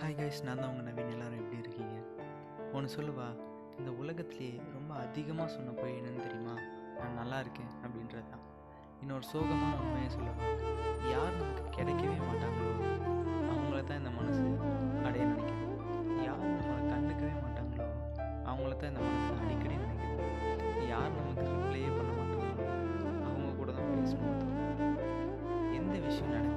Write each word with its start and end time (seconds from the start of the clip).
Hi 0.00 0.16
guys 0.18 0.44
நான் 0.44 0.60
தான் 0.60 0.70
உங்கள் 0.70 0.86
நவீன். 0.86 1.10
எல்லாரும் 1.14 1.40
எப்படி 1.40 1.58
இருக்கீங்க? 1.62 1.96
ஒன்று 2.74 2.88
சொல்லுவா 2.96 3.26
இந்த 3.78 3.90
உலகத்துலேயே 4.02 4.52
ரொம்ப 4.76 4.90
அதிகமாக 5.04 5.48
சொன்ன 5.54 5.74
போய் 5.80 5.96
என்னன்னு 5.98 6.24
தெரியுமா? 6.26 6.54
நான் 7.00 7.18
நல்லா 7.20 7.38
இருக்கேன் 7.40 7.70
அப்படின்றது 7.84 8.26
தான். 8.32 8.44
இன்னொரு 9.02 9.24
சோகமான 9.32 9.72
உண்மையை 9.84 10.08
சொல்லவா. 10.16 10.46
யார் 11.12 11.36
நமக்கு 11.40 11.64
கிடைக்கவே 11.76 12.16
மாட்டாங்களோ 12.28 12.72
அவங்கள 13.50 13.80
தான் 13.90 14.00
இந்த 14.02 14.12
மனசு 14.18 14.44
அடைய 15.08 15.24
நினைக்கும் 15.30 15.64
யார் 16.26 16.42
நம்மளை 16.44 16.80
கண்டுக்கவே 16.92 17.34
மாட்டாங்களோ 17.44 17.86
அவங்கள 18.50 18.72
தான் 18.74 18.92
இந்த 18.92 19.02
மனசு 19.08 19.32
அடிக்கடி 19.44 19.76
நினைக்கும் 19.84 20.86
யார் 20.92 21.16
நமக்கு 21.18 21.44
ரிப்ளையே 21.52 21.90
பண்ண 21.98 22.12
மாட்டாங்களோ 22.20 22.68
அவங்க 23.28 23.50
கூட 23.60 23.70
தான் 23.72 23.92
பேசணும். 23.94 24.40
எந்த 25.78 25.94
விஷயம் 26.06 26.32
நடக்கும் 26.32 26.49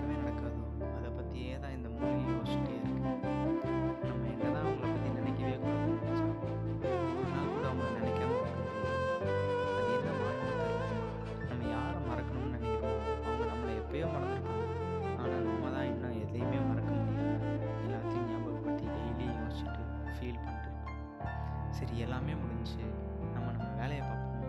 சரி 21.93 22.03
எல்லாமே 22.03 22.33
முடிஞ்சுச்சு 22.33 22.85
நம்ம 23.33 23.49
நம்ம 23.51 23.65
வேலையை 23.79 24.03
பார்ப்போம். 24.05 24.45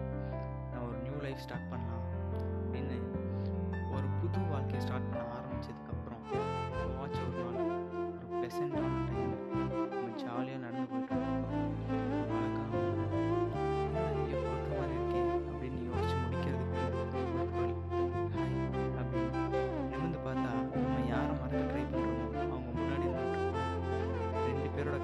நான் 0.71 0.85
ஒரு 0.85 0.97
நியூ 0.99 1.17
லைஃப் 1.23 1.43
ஸ்டார்ட் 1.45 1.67
பண்ணலாம் 1.71 2.07
அப்படின்னு 2.53 2.97
ஒரு 3.91 4.07
புது 4.21 4.41
வாழ்க்கையை 4.53 4.81
ஸ்டார்ட் 4.87 5.11
பண்ண 5.11 5.25
ஆரம்பித்ததுக்கப்புறம் 5.35 6.25
வாட்ச் 6.97 7.21
ஒரு 7.21 7.37
நாள் 7.41 7.61
ஒரு 8.07 8.31
ப்ளசண்ட்டான 8.33 8.95
டைம் 9.09 9.35
நம்ம 9.93 10.09
ஜாலியாக 10.25 10.63
நடந்து 10.65 10.89
போயிட்டு 10.93 11.21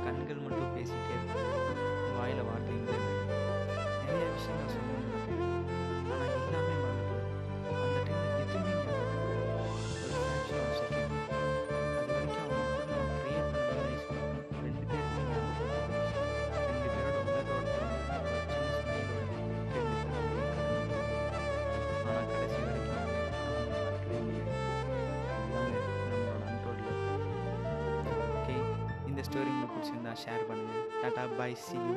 கண்கள் 0.04 0.44
மட்டும் 0.44 0.69
இந்த 29.20 29.28
ஸ்டோரி 29.28 29.50
உங்களுக்கு 29.50 29.72
பிடிச்சிருந்தா 29.72 30.12
ஷேர் 30.20 30.44
பண்ணுங்கள் 30.48 30.84
டாட்டா 31.00 31.22
பை 31.38 31.48
சி 31.64 31.78
யூ 31.78 31.96